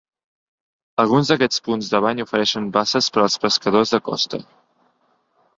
Alguns 1.03 1.29
d"aquests 1.31 1.61
punts 1.67 1.91
de 1.93 2.01
bany 2.07 2.21
ofereixen 2.25 2.71
bases 2.79 3.13
per 3.19 3.23
als 3.27 3.39
pescadors 3.45 3.97
de 3.97 4.01
costa. 4.09 4.45